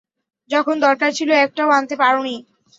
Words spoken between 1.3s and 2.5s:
একটাও আনতে পারোনি।